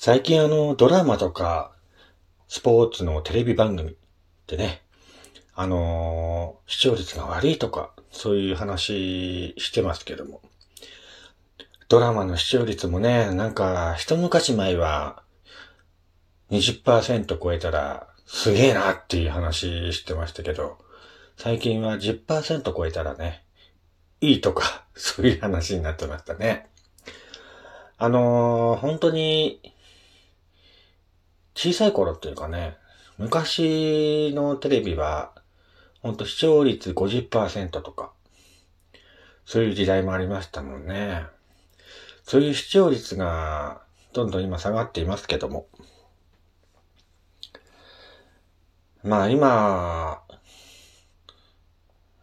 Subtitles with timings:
[0.00, 1.72] 最近あの、ドラマとか、
[2.46, 3.94] スポーツのテレビ番組っ
[4.46, 4.82] てね、
[5.56, 10.40] あのー視聴率が悪いとか、そういう話してますけども。
[11.88, 15.24] ドラマの視聴率もね、なんか、一昔前は、
[16.52, 20.78] 20%超えたら、すげえなっていう話してましたけど、
[21.36, 23.42] 最近は10%超えたらね、
[24.20, 26.70] いいとか、 そういう話になってましたね。
[27.96, 29.74] あのー本当に、
[31.58, 32.76] 小さい頃っていうかね、
[33.18, 35.32] 昔のテレビは、
[36.02, 38.12] ほんと視聴率50%とか、
[39.44, 41.26] そういう時代もありましたもんね。
[42.22, 45.66] そういう視聴率が、どんどん今下がっていますけども。
[49.02, 50.22] まあ今、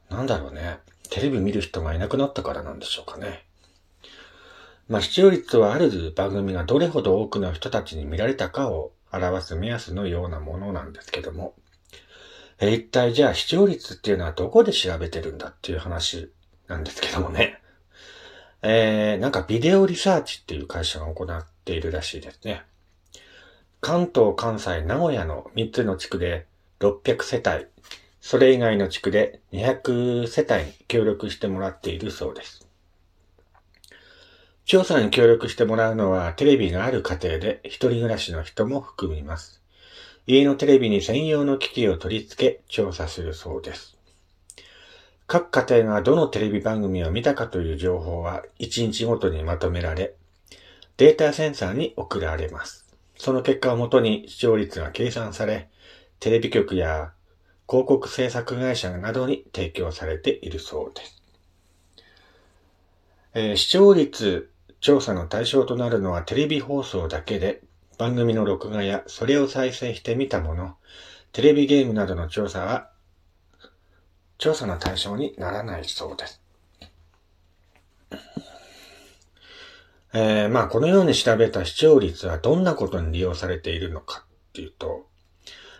[0.09, 0.79] なんだろうね。
[1.09, 3.43] テレビ見る人がいなくなったからなんでしょうかね。
[4.87, 11.53] まあ視聴率はある番組がどれほど多くの人たちに見られたかを表す目安のようなものなんですけども。
[12.59, 16.31] え一体じゃあ視聴率っていうのはどこで調べてるんだっていう話
[16.67, 17.59] なんですけどもね。
[18.61, 22.63] えー、なんかビデオリサーチっていう会社が行っているらしいですね。
[23.81, 26.47] 関東、関西、名古屋の3つの地区で
[26.79, 27.67] 600世帯、
[28.21, 32.64] それ以外の地区で200世帯に協力してもらっているそうです。
[34.65, 39.61] 調査に協力してもらうのはテレビがある家庭で一人暮らしの人も含みます。
[40.25, 43.95] 家のテレビに専用の機器を取り付け調査するそうです。
[45.27, 50.15] 各家庭がどのテレビ番組を見たかという情報は1日ごとにまとめられ、
[50.97, 52.87] データセンサーに送られます。
[53.19, 55.69] その結果をもとに視聴率が計算され、
[56.19, 57.11] テレビ局や
[57.69, 61.21] 広告制作会社などに提供されているそうです。
[63.35, 64.49] えー視聴率
[64.85, 67.63] 調査の対象となるのはテレビ放送だけで、
[67.97, 70.75] 番組の録画やそれを再生してみたもの、
[71.31, 72.91] テレビゲームなどの調査は、
[74.37, 76.39] 調査の対象にならないそうです。
[80.13, 85.07] えーまあこのように調べた視聴率はどんなことに利用されているのかっていうと、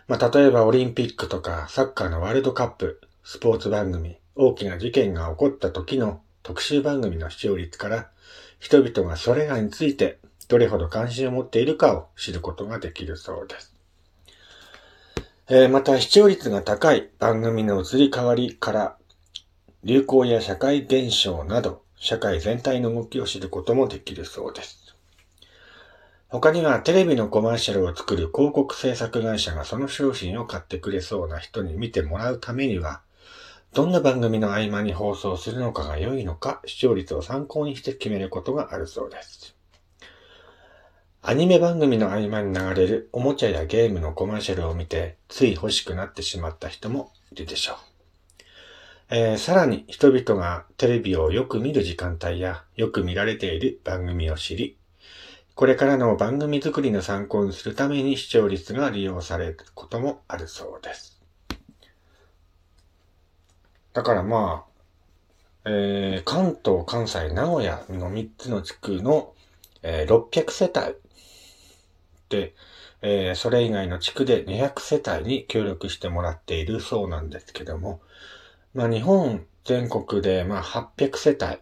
[0.08, 8.10] まあ例えばオリンピックとかサッカーのワールドカップ、スポーツ番組、大きな事件が起こった時の特集番組の視聴率から、
[8.58, 10.18] 人々がそれらについて
[10.48, 13.74] どれほど関心を持っているかを知ることができるそうです。
[15.48, 18.96] えーまた視聴率が高い番組の移り変わりから
[19.84, 24.96] 流行や社会現象など社会全体の動きを知ることもできるそうです。
[26.28, 33.00] 他にはテレビのコマーシャルを作る広告制作会社がその商品を買ってくれそうな人に見てもらうためには、
[33.72, 39.54] どんな番組の合間に放送するのかが良いのか視聴率を参考にして決めることがあるそうです。
[41.22, 47.76] アニメ番組の合間に流れるおもちゃやゲームのコマーシャルを見てつい欲しくなってしまった人もいるでしょう。
[49.10, 54.78] えーさらに人々がテレビをよく見る時間帯やよく見られている番組を知り、
[55.56, 61.15] これからの番組作りの参考にするために視聴率が利用されることもあるそうです。
[63.96, 64.66] だからま
[65.64, 69.34] あ、えー関東、関西、名古屋の3つの地区の、
[69.82, 70.96] えー600世帯
[72.28, 72.54] で、
[73.00, 78.02] えーそれ以外の地区で200世帯に協力してもらっているそうなんですけども、
[78.74, 81.58] まあ日本全国でまあ800世帯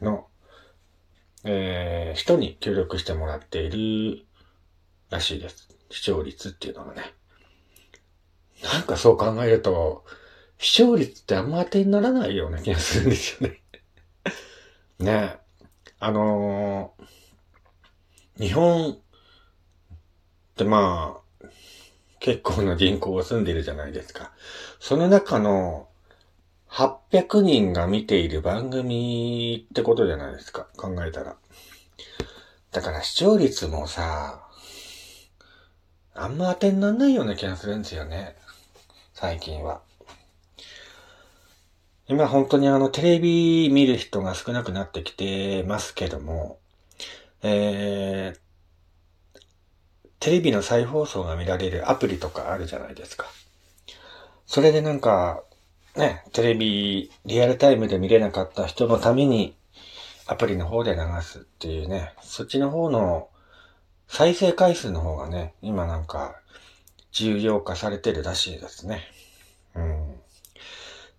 [0.00, 0.28] の、
[1.44, 4.24] えー人に協力してもらっている
[5.10, 5.68] らしいです。
[5.90, 7.02] 視聴率っていうのがね。
[8.62, 10.04] なんかそう考えると、
[10.58, 13.62] 視聴率ってあんま当てにならないような気がするんですよね。
[14.98, 15.38] ねえ。
[15.98, 17.04] あのー
[18.36, 18.96] 日本っ
[20.56, 21.46] てまあ、
[22.18, 24.32] 結構な人口が住んでるじゃないですか。
[24.80, 25.88] その中の
[26.68, 30.66] 800人が見ている番組ってことじゃないですか。
[30.76, 31.36] 考えたら。
[32.72, 34.48] だから視聴率もさ、
[36.14, 38.34] あんま当てにならないような気がするんですよね。
[39.12, 39.80] 最近は。
[42.06, 46.58] 今本当にあのテレビ見る人が少なくなってきてますけども、
[47.42, 49.40] えー、
[50.20, 53.26] テレビの再放送が見られるアプリとかあるじゃないですか。
[54.46, 55.42] それでなんか、
[55.96, 59.56] ね、テレビリアルタイムで見れなかった人のために
[60.26, 63.28] アプリの方で流すっていうね、そっちの方の
[64.08, 66.36] 再生回数の方がね、今なんか
[67.12, 69.02] 重要化されてるらしいですね。
[69.74, 70.14] うん。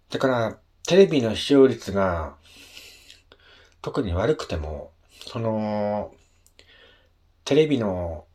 [0.10, 2.36] だから、テレビの視聴率が
[3.82, 4.92] 特に悪くても、
[5.28, 6.14] その、
[7.44, 8.26] テレビの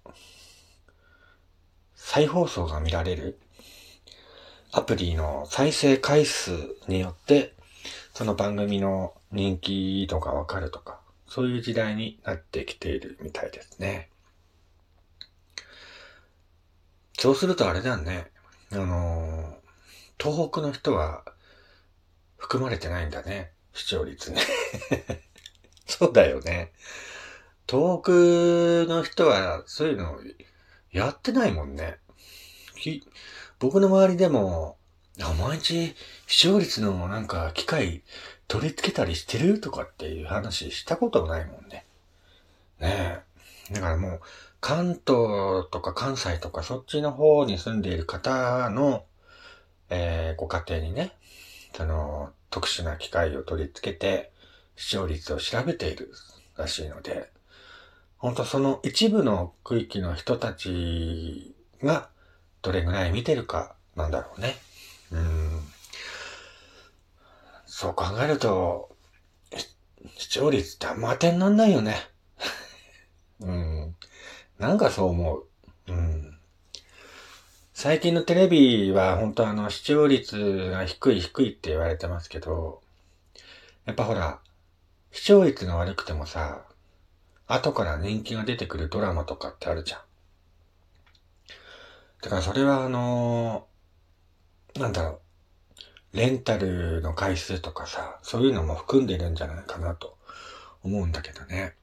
[1.95, 3.39] 再放送が見られる。
[4.73, 6.53] アプリの再生回数
[6.89, 7.55] によって、
[8.15, 14.09] その番組の人気度がわかるとか、そういう時代になってきているみたいですね。
[17.17, 18.31] そうするとあれだよね。
[18.73, 19.57] あの、
[20.19, 21.25] 東北の人は
[22.41, 23.53] 含まれてないんだね。
[23.73, 24.41] 視聴率ね。
[25.87, 26.73] そうだよね。
[27.69, 28.13] 東北
[28.93, 30.19] の人はそういうの
[30.91, 31.99] やってないもんね。
[33.61, 34.77] 僕の周りでも、
[35.39, 35.95] 毎日
[36.27, 38.03] 視聴率のなんか機械
[38.49, 41.85] 取り付けたりしてるとかっていう話したことないもんね。
[42.81, 43.23] ね
[43.71, 43.75] え。
[43.75, 44.21] だからもう、
[44.61, 49.05] 関東とか関西とかそっちの方に住んでいる方の、
[49.91, 51.13] えー、ご家庭にね、
[51.75, 54.33] その、特殊な機械を取り付けて、
[54.77, 56.13] 視聴率を調べている
[56.57, 57.31] らしいので、
[58.17, 62.11] 本当その一部の区域の人たちが
[62.63, 64.57] どれぐらい見てるかなんだろうね。
[65.11, 65.61] うん。
[67.67, 68.95] そう考えると、
[70.17, 71.97] 視聴率ってあんま当てになんないよね。
[73.41, 73.97] うん。
[74.59, 75.47] なんかそう思う。
[75.89, 76.40] うん。
[77.83, 82.83] 最近のテレビは本当あの視聴率が低い低いって言われてますけど、
[83.87, 84.39] やっぱほら、
[85.13, 86.67] 視聴率が悪くてもさ、
[87.47, 90.01] 後から人気が出てくるドラマとかってあるじゃん。
[92.21, 93.67] だからそれはあの、
[94.77, 95.23] なんだろ
[96.13, 100.19] う、レンタルの回数とかさ、そういうのも含んでるんじゃないかなと
[100.83, 101.80] 思うんだけどね。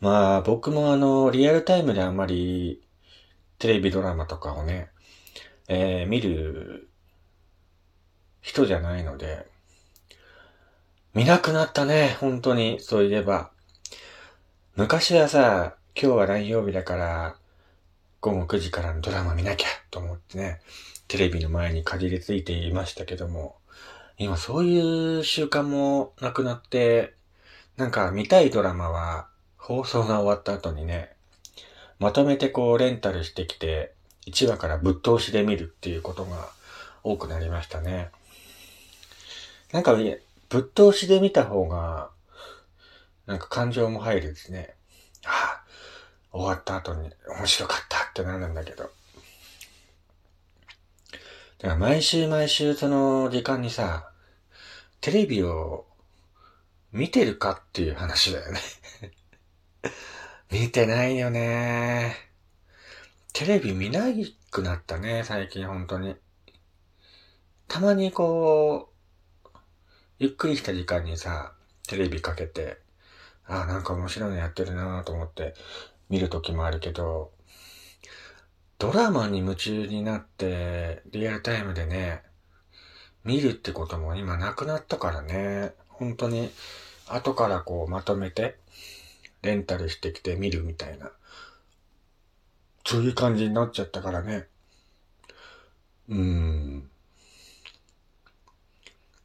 [0.00, 2.82] まあ僕もあの、リアルタイムであんまり
[3.58, 4.90] テレビドラマとかをね、
[5.66, 6.88] えー、見る
[8.40, 9.46] 人じゃないので、
[11.14, 13.50] 見なくなったね、本当に、そういえば。
[14.76, 17.36] 昔はさ、今日は何曜日だから、
[18.20, 20.60] 午後9時からのドラマ見なきゃと思ってね、
[21.08, 23.56] テレビの前にかじりついていましたけども、
[24.16, 27.14] 今そういう習慣もなくなって、
[27.76, 29.28] なんか見たいドラマは
[29.68, 31.10] 放送が終わった後にね、
[31.98, 33.92] まとめてこうレンタルしてきて、
[34.26, 36.48] 1話からぶっ通しで見るっていうことが
[37.04, 38.08] 多くなりましたね。
[39.70, 39.94] なんか
[40.48, 42.08] ぶっ通しで見た方が、
[43.26, 44.74] なんか感情も入るですね。
[45.26, 45.60] あ
[46.32, 48.84] あ、終わった後に面白かったってなるんだけど。
[48.84, 48.90] だか
[51.66, 54.08] ら毎週毎週その時間にさ、
[55.02, 55.84] テレビを
[56.90, 58.60] 見てるかっていう話だよね
[60.50, 62.16] 見てないよね。
[63.32, 64.06] テレビ見な
[64.50, 66.16] くなったね、最近本当に。
[67.68, 68.92] たまにこ
[69.44, 69.58] う、
[70.18, 71.54] ゆっくりした時間にさ、
[71.86, 72.78] テレビかけて、
[73.46, 75.54] ああ、なんか面白いのやってるなと思って
[76.08, 77.32] 見る時もあるけど、
[78.78, 82.22] ドラマに夢中になって、リアルタイムでね、
[83.24, 86.50] 見るってことも今なくなったからね、本当に
[87.08, 88.58] 後からこうまとめて、
[89.42, 91.12] レンタルしてきて見るみたいな、
[92.84, 94.46] そういう感じになっちゃったからね。
[96.08, 96.90] うーん。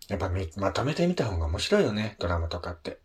[0.10, 3.00] やっぱまとめてみた方が面白いよね、ドラマとかって。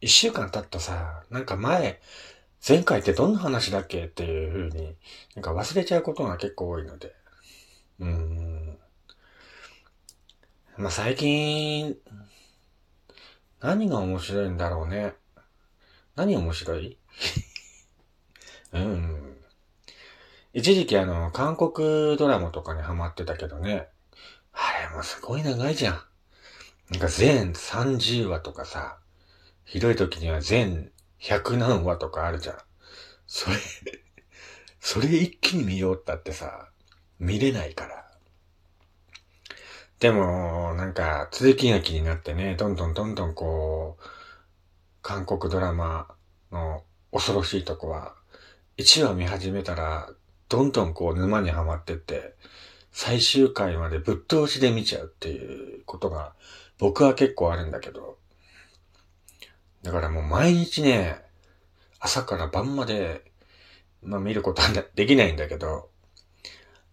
[0.00, 2.00] 一週間経ったさ、なんか前、
[2.66, 4.96] 前回ってどんな話だっけっていう風に、
[5.34, 7.14] なんか忘れちゃうことが結構多いので。
[8.00, 8.78] うーん。
[10.76, 11.96] まあ、最近、
[13.60, 15.14] 何が面白いんだろうね。
[16.16, 16.98] 何面白い？
[18.72, 19.36] うん。
[20.54, 23.88] 一時期あの、韓国ドラマとかにハマってたけどね。
[24.52, 26.02] あれもすごい長いじゃん。
[26.90, 28.98] なんか全30話とかさ、
[29.64, 32.58] ひどい時には全100何話とかあるじゃん。
[33.26, 33.56] それ
[34.80, 36.70] それ一気に見ようったってさ、
[37.18, 38.06] 見れないから。
[39.98, 44.04] でも、なんか、続きが気になってね、どんどんどんどんこう、
[45.06, 46.08] 韓国ドラマ
[46.50, 46.82] の
[47.12, 48.16] 恐ろしいとこは、
[48.76, 50.10] 1話見始めたら、
[50.48, 52.34] どんどんこう沼にはまってって、
[52.90, 56.34] 最終回までぶっ通しで見ちゃうっていうことが
[56.78, 58.18] 僕は結構あるんだけど、
[59.84, 61.22] だからもう毎日ね、
[62.00, 63.30] 朝から晩まで、
[64.02, 65.88] まあ見ることはできないんだけど、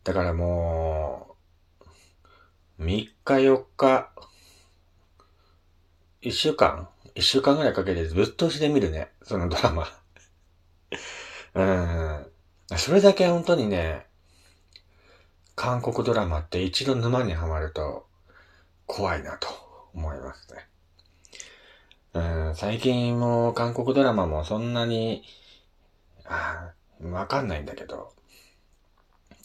[0.04, 1.36] だからも
[2.78, 4.12] う、3日4日、
[6.22, 9.88] 1週間 ?1 週間ぐらいかけてぶっ通しで見るね、そのドラマ。
[11.56, 12.78] うん。
[12.78, 14.06] それだけ本当にね、
[15.56, 18.08] 韓国ドラマって一度沼にはまると
[18.86, 19.64] 怖いなと。
[19.94, 20.68] 思いますね。
[22.14, 25.24] うん、最近も韓国ドラマもそんなに、
[26.26, 28.14] あわかんないんだけど、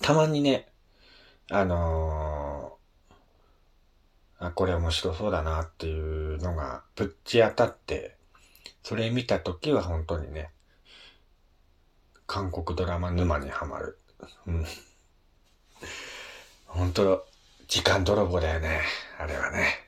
[0.00, 0.68] たまにね、
[1.50, 2.47] あのー、
[4.38, 8.16] あ、これ面白そうだなっていうのがぶっち当たって、
[8.82, 10.50] それ見たときは本当にね、
[12.26, 13.98] 韓国ドラマ沼にはまる。
[14.46, 14.64] うん。
[16.66, 17.26] 本当
[17.66, 18.80] 時間泥棒だよね。
[19.18, 19.87] あれはね。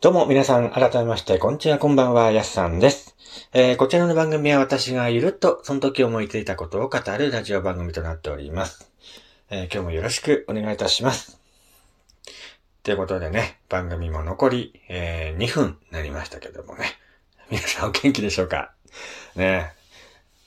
[0.00, 3.16] どうも皆さん、改めまして、こんにちは、こんばんは、やすさんです。
[3.52, 8.92] えー、こちらの番組は私がゆるっと、その時思いついたことを語るラジオ番組となっております。
[9.50, 11.40] えー、今日もよろしくお願いいたします。
[12.84, 16.84] ということでね、番組も残り、えー、2分になりましたけどもね。
[17.50, 18.70] 皆さんお元気でしょうか？
[19.34, 19.72] ね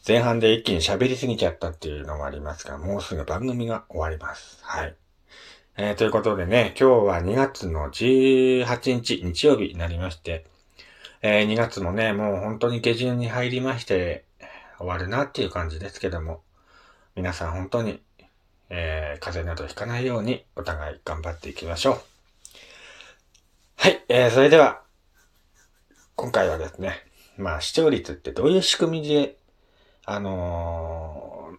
[0.08, 4.60] 前半で一気に喋りすぎちゃったっていうのもありますが、もうすぐ番組が終わります。
[4.63, 4.96] はい。
[5.84, 10.46] えー、ということでね、今日は2月の18日、日曜日になりまして、
[11.24, 14.24] えー、2月もね、もう本当に下旬に入りまして、
[14.78, 16.44] 終わるなっていう感じですけども、
[17.16, 18.00] 皆さん本当に、
[18.70, 22.02] えー、風邪などひかないようにお互い頑張っていきましょう。
[23.78, 24.84] はい、えー、それでは、
[26.16, 27.04] 今回はですね、
[27.38, 29.36] まあ視聴率ってどういう仕組みで、
[30.06, 31.54] あの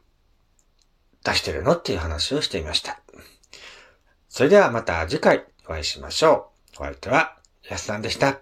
[1.25, 3.01] ー、出してるのっていう話をしていました。
[4.33, 6.81] それではまた次回お会いしましょう。
[6.81, 7.37] お相手は、
[7.69, 8.41] やすさんでした。